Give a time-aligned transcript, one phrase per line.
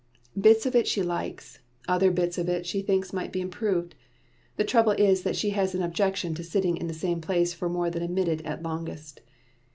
[0.35, 3.93] Bits of it she likes, other bits she thinks might be improved.
[4.57, 7.69] The trouble is that she has an objection to sitting in the same place for
[7.69, 9.21] more than a minute at longest.